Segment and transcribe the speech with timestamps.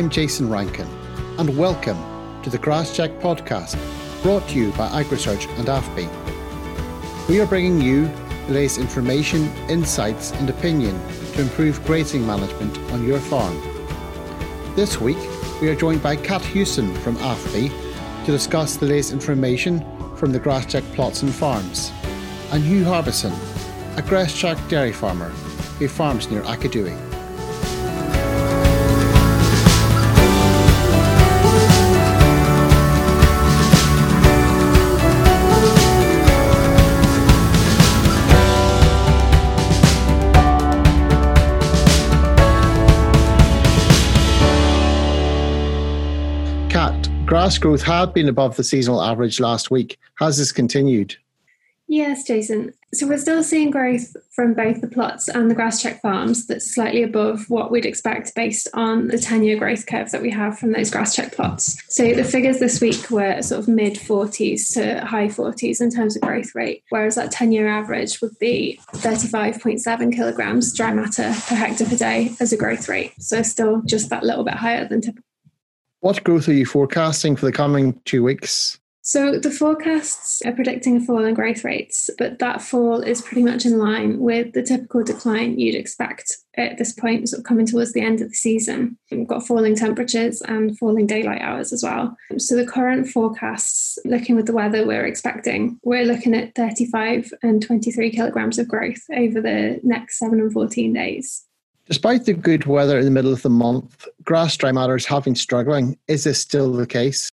[0.00, 0.88] I'm Jason Rankin,
[1.38, 3.76] and welcome to the Grass Check podcast,
[4.22, 7.28] brought to you by AgriSearch and AFBI.
[7.28, 8.06] We are bringing you
[8.46, 10.98] the latest information, insights, and opinion
[11.34, 13.54] to improve grazing management on your farm.
[14.74, 15.18] This week,
[15.60, 19.84] we are joined by Kat Hewson from AFBI to discuss the latest information
[20.16, 21.92] from the Grass Check plots and farms,
[22.52, 23.34] and Hugh Harbison,
[23.98, 25.28] a Grass Check dairy farmer
[25.78, 27.09] who farms near Aghadowey.
[47.58, 49.98] Growth had been above the seasonal average last week.
[50.16, 51.16] Has this continued?
[51.90, 52.72] Yes, Jason.
[52.94, 56.72] So we're still seeing growth from both the plots and the grass check farms that's
[56.72, 60.56] slightly above what we'd expect based on the 10 year growth curve that we have
[60.56, 61.76] from those grass check plots.
[61.92, 66.14] So the figures this week were sort of mid 40s to high 40s in terms
[66.14, 71.56] of growth rate, whereas that 10 year average would be 35.7 kilograms dry matter per
[71.56, 73.14] hectare per day as a growth rate.
[73.20, 75.24] So still just that little bit higher than typical.
[76.00, 78.78] What growth are you forecasting for the coming two weeks?
[79.02, 83.42] So the forecasts are predicting a fall in growth rates, but that fall is pretty
[83.42, 87.66] much in line with the typical decline you'd expect at this point, sort of coming
[87.66, 88.98] towards the end of the season.
[89.10, 92.16] We've got falling temperatures and falling daylight hours as well.
[92.38, 97.62] So the current forecasts, looking with the weather we're expecting, we're looking at 35 and
[97.62, 101.44] 23 kilograms of growth over the next 7 and 14 days.
[101.90, 105.34] Despite the good weather in the middle of the month, grass dry matters have been
[105.34, 105.98] struggling.
[106.06, 107.28] Is this still the case?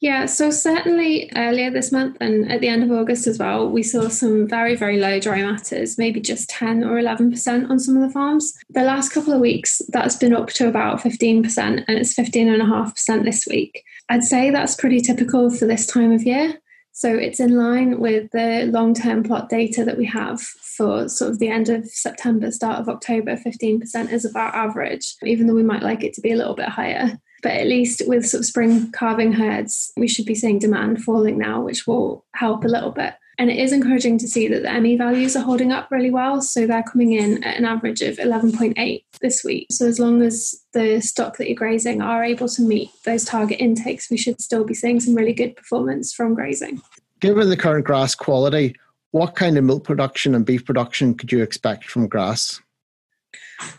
[0.00, 3.82] Yeah, so certainly earlier this month and at the end of August as well, we
[3.82, 8.02] saw some very, very low dry matters, maybe just 10 or 11% on some of
[8.02, 8.54] the farms.
[8.70, 13.46] The last couple of weeks, that's been up to about 15%, and it's 15.5% this
[13.46, 13.84] week.
[14.08, 16.58] I'd say that's pretty typical for this time of year.
[16.98, 21.30] So it's in line with the long term plot data that we have for sort
[21.30, 23.36] of the end of September, start of October.
[23.36, 26.68] 15% is about average, even though we might like it to be a little bit
[26.68, 27.16] higher.
[27.40, 31.38] But at least with sort of spring calving herds, we should be seeing demand falling
[31.38, 33.14] now, which will help a little bit.
[33.40, 36.42] And it is encouraging to see that the ME values are holding up really well.
[36.42, 39.68] So they're coming in at an average of 11.8 this week.
[39.70, 43.60] So as long as the stock that you're grazing are able to meet those target
[43.60, 46.82] intakes, we should still be seeing some really good performance from grazing.
[47.20, 48.74] Given the current grass quality,
[49.12, 52.60] what kind of milk production and beef production could you expect from grass?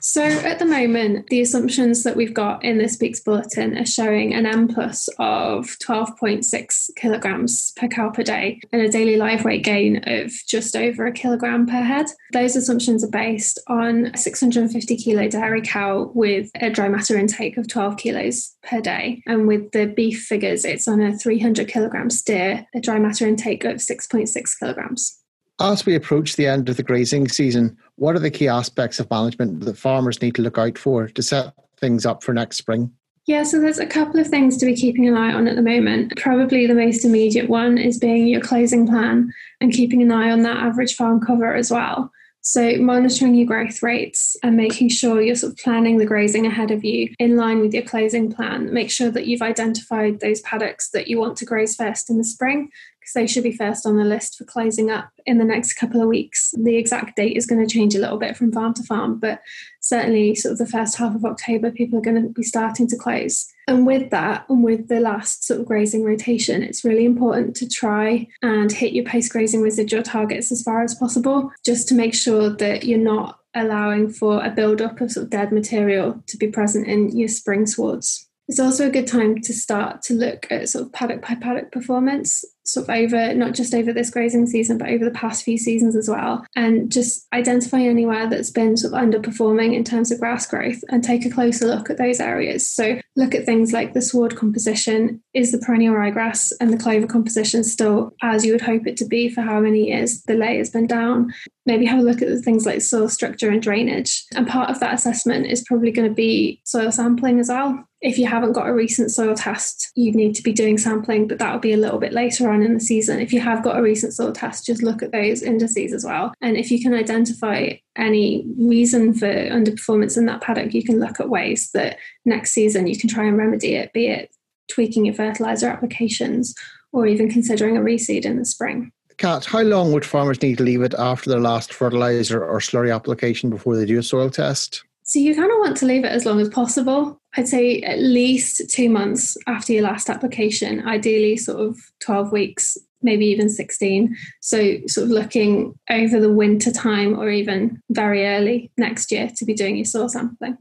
[0.02, 4.34] So at the moment, the assumptions that we've got in this week's bulletin are showing
[4.34, 9.64] an M plus of 12.6 kilograms per cow per day and a daily live weight
[9.64, 12.08] gain of just over a kilogram per head.
[12.34, 17.58] Those assumptions are based on a 650 kilo dairy cow with a dry matter intake
[17.58, 19.22] of 12 kilos per day.
[19.26, 23.64] And with the beef figures, it's on a 300 kilogram steer, a dry matter intake
[23.64, 25.19] of 6.6 kilograms.
[25.62, 29.12] As we approach the end of the grazing season, what are the key aspects of
[29.12, 32.94] management that farmers need to look out for to set things up for next spring?
[33.26, 35.62] Yeah, so there's a couple of things to be keeping an eye on at the
[35.62, 36.16] moment.
[36.16, 40.44] Probably the most immediate one is being your closing plan and keeping an eye on
[40.44, 42.10] that average farm cover as well.
[42.42, 46.72] So, monitoring your growth rates and making sure you're sort of planning the grazing ahead
[46.72, 48.74] of you in line with your closing plan.
[48.74, 52.24] Make sure that you've identified those paddocks that you want to graze first in the
[52.24, 55.74] spring because they should be first on the list for closing up in the next
[55.74, 56.54] couple of weeks.
[56.58, 59.42] The exact date is going to change a little bit from farm to farm, but
[59.90, 62.96] certainly, sort of the first half of October, people are going to be starting to
[62.96, 63.48] close.
[63.68, 67.68] And with that, and with the last sort of grazing rotation, it's really important to
[67.68, 72.14] try and hit your post grazing residual targets as far as possible, just to make
[72.14, 76.48] sure that you're not allowing for a build-up of sort of dead material to be
[76.48, 78.28] present in your spring swards.
[78.48, 81.72] It's also a good time to start to look at sort of paddock by paddock
[81.72, 85.58] performance sort of over not just over this grazing season but over the past few
[85.58, 86.46] seasons as well.
[86.56, 91.04] And just identify anywhere that's been sort of underperforming in terms of grass growth and
[91.04, 92.68] take a closer look at those areas.
[92.68, 95.22] So look at things like the sward composition.
[95.34, 99.06] Is the perennial ryegrass and the clover composition still as you would hope it to
[99.06, 101.34] be for how many years the ley has been down
[101.70, 104.94] maybe have a look at things like soil structure and drainage and part of that
[104.94, 108.74] assessment is probably going to be soil sampling as well if you haven't got a
[108.74, 112.14] recent soil test, you need to be doing sampling, but that'll be a little bit
[112.14, 113.20] later on in the season.
[113.20, 116.34] If you have got a recent soil test, just look at those indices as well.
[116.42, 121.20] And if you can identify any reason for underperformance in that paddock, you can look
[121.20, 124.34] at ways that next season you can try and remedy it, be it
[124.72, 126.56] tweaking your fertilizer applications
[126.94, 128.94] or even considering a reseed in the spring.
[129.20, 132.96] Kat, how long would farmers need to leave it after their last fertilizer or slurry
[132.96, 134.86] application before they do a soil test?
[135.04, 137.20] So you kind of want to leave it as long as possible.
[137.36, 142.78] I'd say at least two months after your last application, ideally sort of 12 weeks,
[143.02, 144.16] maybe even 16.
[144.40, 149.46] So sort of looking over the winter time or even very early next year to
[149.46, 150.58] be doing your soil sampling.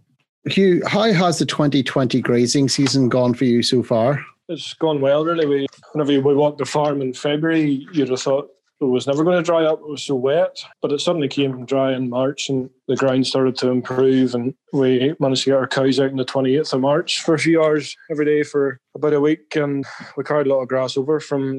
[0.48, 4.24] Hugh, how has the 2020 grazing season gone for you so far?
[4.48, 5.46] It's gone well, really.
[5.46, 8.48] We, whenever we walked the farm in February, you'd have thought
[8.80, 9.80] it was never going to dry up.
[9.80, 13.56] It was so wet, but it suddenly came dry in March, and the ground started
[13.56, 17.20] to improve, and we managed to get our cows out on the 28th of March
[17.20, 19.84] for a few hours every day for about a week, and
[20.16, 21.58] we carried a lot of grass over from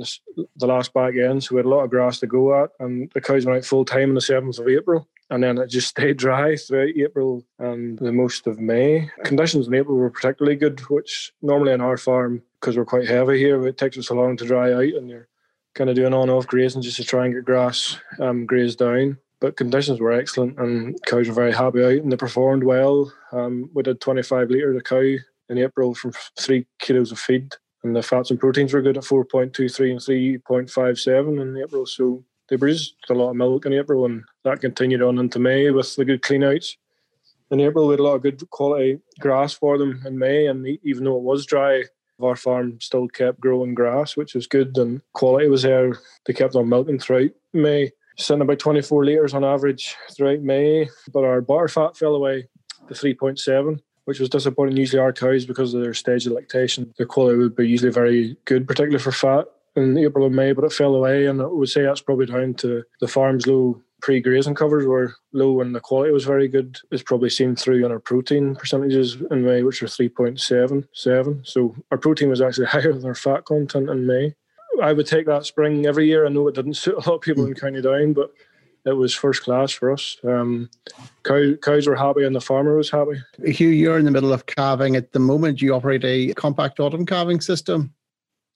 [0.56, 3.12] the last back end, so we had a lot of grass to go at, and
[3.14, 5.08] the cows went out full time on the 7th of April.
[5.30, 9.10] And then it just stayed dry throughout April and the most of May.
[9.24, 13.38] Conditions in April were particularly good, which normally on our farm, because we're quite heavy
[13.38, 15.30] here, it takes us so long to dry out, and you're
[15.76, 19.18] kind of doing on off grazing just to try and get grass um, grazed down.
[19.40, 23.12] But conditions were excellent and cows were very happy out and they performed well.
[23.32, 27.54] Um, we did 25 litres a cow in April from three kilos of feed.
[27.84, 31.86] And the fats and proteins were good at 4.23 and 3.57 in April.
[31.86, 35.70] So they produced a lot of milk in April and that continued on into May
[35.70, 36.76] with the good cleanouts.
[37.52, 40.48] In April, we had a lot of good quality grass for them in May.
[40.48, 41.84] And even though it was dry,
[42.22, 45.98] our farm still kept growing grass, which was good, and quality was there.
[46.26, 50.90] They kept on milking throughout May, sitting about 24 litres on average throughout May.
[51.14, 52.50] But our butter fat fell away
[52.88, 54.78] to 3.7, which was disappointing.
[54.78, 58.38] Usually, our cows, because of their stage of lactation, their quality would be usually very
[58.46, 61.26] good, particularly for fat in April and May, but it fell away.
[61.26, 65.62] And I would say that's probably down to the farm's low pre-grazing covers were low
[65.62, 66.78] and the quality was very good.
[66.92, 71.40] It's probably seen through on our protein percentages in May, which are 3.77.
[71.44, 74.34] So our protein was actually higher than our fat content in May.
[74.82, 76.26] I would take that spring every year.
[76.26, 78.32] I know it didn't suit a lot of people in County Down, but
[78.86, 80.18] it was first class for us.
[80.24, 80.70] Um,
[81.24, 83.22] cow, cows were happy and the farmer was happy.
[83.46, 85.62] Hugh, you're in the middle of calving at the moment.
[85.62, 87.94] You operate a compact autumn calving system.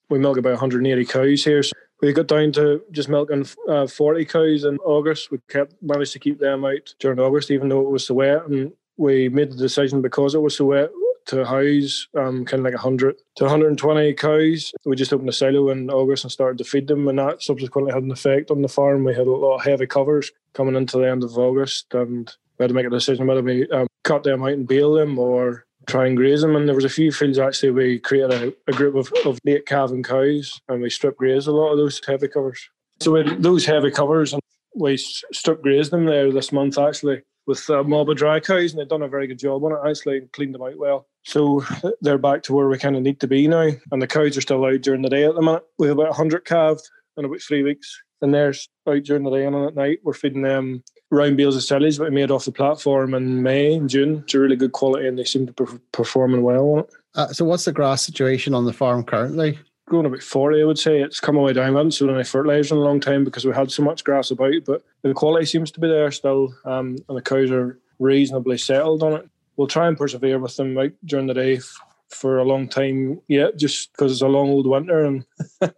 [0.09, 1.63] We milk about 180 cows here.
[1.63, 5.31] So we got down to just milking uh, 40 cows in August.
[5.31, 8.45] We kept managed to keep them out during August, even though it was so wet.
[8.47, 10.89] And we made the decision because it was so wet
[11.25, 14.71] to house um, kind of like 100 to 120 cows.
[14.85, 17.93] We just opened a silo in August and started to feed them, and that subsequently
[17.93, 19.03] had an effect on the farm.
[19.03, 22.63] We had a lot of heavy covers coming into the end of August, and we
[22.63, 25.65] had to make a decision whether we um, cut them out and bale them or
[25.87, 26.55] try and graze them.
[26.55, 29.65] And there was a few fields actually we created a, a group of, of late
[29.65, 32.69] calving cows and we strip grazed a lot of those heavy covers.
[32.99, 34.41] So with those heavy covers and
[34.75, 38.79] we strip grazed them there this month actually with a mob of dry cows and
[38.79, 41.07] they've done a very good job on it actually and cleaned them out well.
[41.23, 41.63] So
[42.01, 43.69] they're back to where we kind of need to be now.
[43.91, 45.63] And the cows are still out during the day at the minute.
[45.77, 48.01] We have about 100 calved in about three weeks.
[48.23, 48.53] And they're
[48.87, 49.99] out during the day and at night.
[50.01, 53.75] We're feeding them round bales of silage that we made off the platform in May
[53.75, 54.23] and June.
[54.23, 56.89] It's a really good quality and they seem to be performing well on it.
[57.15, 59.59] Uh, so, what's the grass situation on the farm currently?
[59.85, 61.01] Growing about 40, I would say.
[61.01, 61.75] It's come away down.
[61.75, 64.31] I haven't sold any fertiliser in a long time because we had so much grass
[64.31, 68.57] about, but the quality seems to be there still, um, and the cows are reasonably
[68.57, 69.29] settled on it.
[69.57, 71.79] We'll try and persevere with them out during the day f-
[72.09, 75.25] for a long time yet, just because it's a long old winter and
[75.61, 75.71] I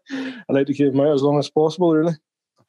[0.49, 2.13] like to keep them out as long as possible, really.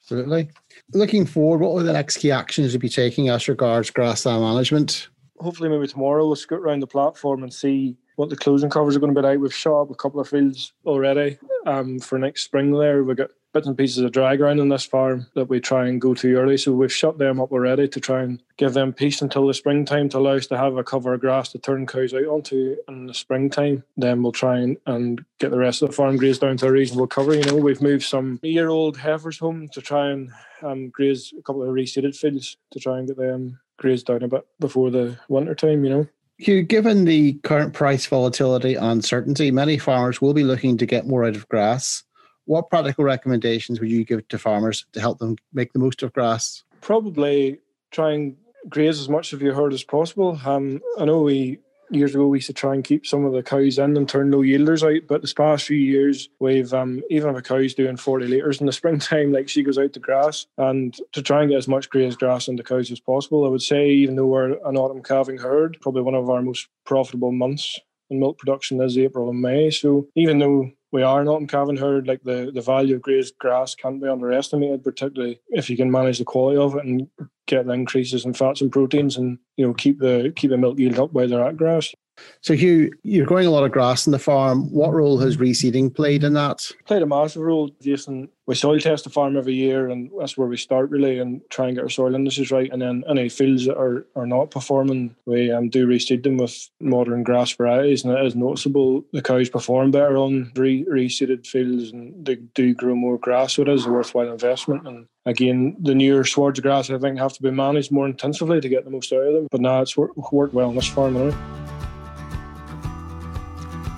[0.07, 0.49] Absolutely.
[0.93, 5.09] Looking forward, what are the next key actions you'll be taking as regards grassland management?
[5.39, 9.01] Hopefully, maybe tomorrow we'll scoot around the platform and see what the closing covers are
[9.01, 9.41] going to be like.
[9.41, 13.03] We've shot up a couple of fields already um, for next spring there.
[13.03, 15.99] We've got bits and pieces of dry ground on this farm that we try and
[15.99, 16.59] go to early.
[16.59, 20.11] So we've shut them up already to try and give them peace until the springtime
[20.11, 23.07] to allow us to have a cover of grass to turn cows out onto in
[23.07, 23.83] the springtime.
[23.97, 26.71] Then we'll try and, and get the rest of the farm grazed down to a
[26.71, 27.35] reasonable cover.
[27.35, 31.41] You know, we've moved some year old heifers home to try and um, graze a
[31.41, 35.19] couple of reseeded fields to try and get them grazed down a bit before the
[35.31, 36.07] winter time, you know.
[36.37, 41.25] Hugh, given the current price volatility uncertainty, many farmers will be looking to get more
[41.25, 42.03] out of grass
[42.47, 46.13] what practical recommendations would you give to farmers to help them make the most of
[46.13, 46.65] grass?
[46.81, 47.59] Probably
[47.91, 48.37] try and
[48.69, 50.41] graze as much of your herd as possible.
[50.45, 51.59] Um, I know we
[51.91, 54.31] years ago we used to try and keep some of the cows in and turn
[54.31, 57.97] low yielders out, but this past few years we've um, even if a cow's doing
[57.97, 61.51] 40 litres in the springtime, like she goes out to grass, and to try and
[61.51, 63.45] get as much grazed grass into cows as possible.
[63.45, 66.69] I would say even though we're an autumn calving herd, probably one of our most
[66.85, 67.79] profitable months
[68.11, 69.71] in milk production is April and May.
[69.71, 73.37] So even though we are not in calving herd, like the, the value of grazed
[73.39, 77.09] grass can't be underestimated, particularly if you can manage the quality of it and
[77.47, 80.79] get the increases in fats and proteins and you know keep the keep the milk
[80.79, 81.95] yield up while they're at grass.
[82.41, 84.73] So, Hugh, you're growing a lot of grass in the farm.
[84.73, 86.71] What role has reseeding played in that?
[86.87, 88.29] Played a massive role, Jason.
[88.47, 91.67] We soil test the farm every year, and that's where we start really and try
[91.67, 92.71] and get our soil indices right.
[92.73, 96.71] And then any fields that are, are not performing, we um, do reseed them with
[96.81, 98.05] modern grass varieties.
[98.05, 102.73] And it is noticeable the cows perform better on re- reseeded fields and they do
[102.75, 103.55] grow more grass.
[103.55, 104.87] So it is a worthwhile investment.
[104.87, 108.61] And again, the newer swards of grass, I think, have to be managed more intensively
[108.61, 109.49] to get the most out of them.
[109.51, 111.66] But now it's worked, well on this farm anyway.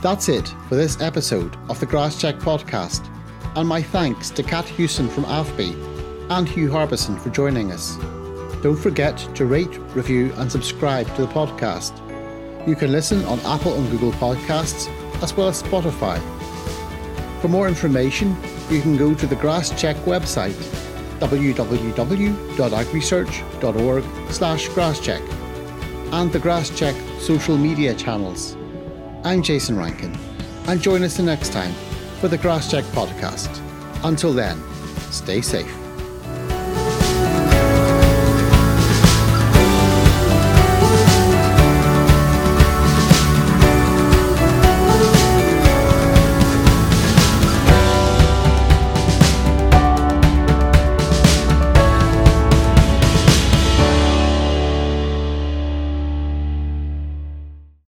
[0.08, 3.06] That's it for this episode of the GrassCheck podcast,
[3.56, 5.74] and my thanks to Kat Hewson from AFBI
[6.30, 7.96] and Hugh Harbison for joining us.
[8.62, 11.92] Don't forget to rate, review, and subscribe to the podcast.
[12.66, 14.88] You can listen on Apple and Google Podcasts,
[15.22, 16.18] as well as Spotify.
[17.42, 18.34] For more information,
[18.70, 20.56] you can go to the GrassCheck website,
[21.20, 25.20] www.agrisearch.org slash grasscheck,
[26.14, 28.56] and the GrassCheck social media channels.
[29.24, 30.16] I'm Jason Rankin,
[30.68, 31.72] and join us the next time
[32.20, 33.50] for the GrassCheck podcast.
[34.04, 34.62] Until then,
[35.10, 35.87] stay safe.